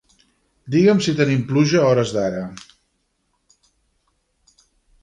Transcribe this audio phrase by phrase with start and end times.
[0.75, 2.41] Digue'm si tenim pluja a hores d'ara.